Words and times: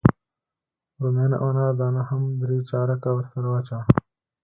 رومیان 1.01 1.31
او 1.41 1.45
انار 1.51 1.73
دانه 1.79 2.03
هم 2.09 2.21
درې 2.41 2.57
چارکه 2.69 3.09
ورسره 3.13 3.47
واچوه. 3.49 3.81